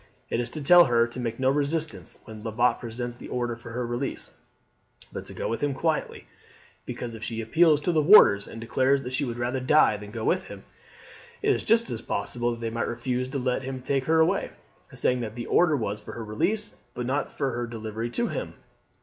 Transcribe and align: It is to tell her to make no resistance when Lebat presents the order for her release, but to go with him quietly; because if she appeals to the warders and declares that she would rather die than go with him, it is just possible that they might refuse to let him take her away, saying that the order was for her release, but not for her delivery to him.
It 0.31 0.39
is 0.39 0.49
to 0.57 0.63
tell 0.63 0.85
her 0.85 1.05
to 1.05 1.19
make 1.19 1.39
no 1.39 1.51
resistance 1.51 2.17
when 2.25 2.41
Lebat 2.43 2.79
presents 2.79 3.15
the 3.15 3.27
order 3.29 3.55
for 3.55 3.69
her 3.73 3.85
release, 3.85 4.33
but 5.13 5.25
to 5.27 5.33
go 5.35 5.47
with 5.47 5.61
him 5.61 5.75
quietly; 5.75 6.25
because 6.87 7.13
if 7.13 7.23
she 7.23 7.39
appeals 7.39 7.79
to 7.81 7.91
the 7.91 8.01
warders 8.01 8.47
and 8.47 8.59
declares 8.59 9.03
that 9.03 9.13
she 9.13 9.25
would 9.25 9.37
rather 9.37 9.59
die 9.59 9.97
than 9.97 10.09
go 10.09 10.23
with 10.23 10.47
him, 10.47 10.63
it 11.43 11.53
is 11.53 11.63
just 11.63 12.07
possible 12.07 12.49
that 12.49 12.61
they 12.61 12.71
might 12.71 12.87
refuse 12.87 13.29
to 13.29 13.37
let 13.37 13.61
him 13.61 13.79
take 13.79 14.05
her 14.05 14.19
away, 14.19 14.49
saying 14.91 15.19
that 15.19 15.35
the 15.35 15.45
order 15.45 15.77
was 15.77 16.01
for 16.01 16.13
her 16.13 16.25
release, 16.25 16.81
but 16.95 17.05
not 17.05 17.29
for 17.29 17.51
her 17.51 17.67
delivery 17.67 18.09
to 18.09 18.29
him. 18.29 18.55